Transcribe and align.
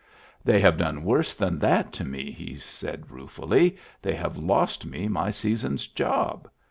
"They 0.43 0.59
have 0.61 0.77
done 0.79 1.03
worse 1.03 1.35
than 1.35 1.59
that 1.59 1.93
to 1.93 2.03
me," 2.03 2.31
he 2.31 2.55
said 2.55 3.11
ruefully." 3.11 3.77
They 4.01 4.15
have 4.15 4.35
lost 4.35 4.83
me 4.83 5.07
my 5.07 5.29
season's 5.29 5.85
job. 5.85 6.49